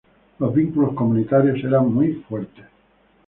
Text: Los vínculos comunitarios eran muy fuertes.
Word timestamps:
Los 0.39 0.55
vínculos 0.55 0.95
comunitarios 0.95 1.59
eran 1.63 1.93
muy 1.93 2.13
fuertes. 2.27 2.65